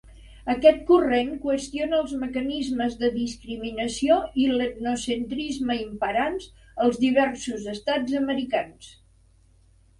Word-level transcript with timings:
Aquest 0.51 0.79
corrent 0.85 1.27
qüestiona 1.43 1.99
els 2.05 2.15
mecanismes 2.21 2.95
de 3.03 3.11
discriminació 3.19 4.17
i 4.45 4.49
l'etnocentrisme 4.55 5.79
imperants 5.85 6.51
als 6.87 7.01
diversos 7.07 7.71
estats 7.79 8.21
americans. 8.25 8.93